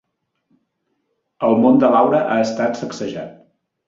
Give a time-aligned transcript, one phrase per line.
[1.47, 3.37] El món de Laura ha estat sacsejat.